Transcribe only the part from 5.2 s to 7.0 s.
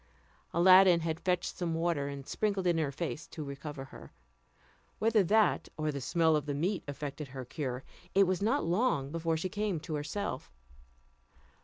that or the smell of the meat